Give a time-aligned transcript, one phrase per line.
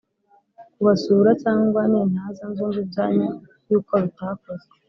[0.73, 3.29] kubasura cyangwa nintaza nzumve ibyanyu
[3.69, 4.73] yuko bitakozwe